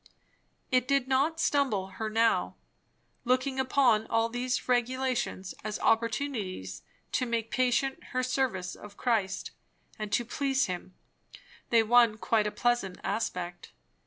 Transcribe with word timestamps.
It 0.71 0.87
did 0.87 1.07
not 1.07 1.39
stumble 1.39 1.89
her 1.99 2.09
now. 2.09 2.55
Looking 3.23 3.59
upon 3.59 4.07
all 4.07 4.29
these 4.29 4.67
regulations 4.67 5.53
as 5.63 5.77
opportunities 5.77 6.81
to 7.11 7.27
make 7.27 7.51
patent 7.51 8.05
her 8.05 8.23
service 8.23 8.73
of 8.73 8.97
Christ 8.97 9.51
and 9.99 10.11
to 10.11 10.25
please 10.25 10.65
him, 10.65 10.95
they 11.69 11.83
won 11.83 12.17
quite 12.17 12.47
a 12.47 12.51
pleasant 12.51 12.97
aspect. 13.03 13.73